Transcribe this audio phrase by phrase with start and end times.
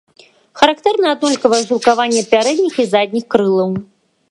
[0.61, 3.71] Характэрна аднолькавае жылкаванне пярэдніх і задніх крылаў.